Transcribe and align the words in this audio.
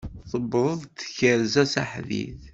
Tuweḍ 0.29 0.79
tkerza 0.99 1.63
s 1.71 1.73
aḥdid. 1.81 2.39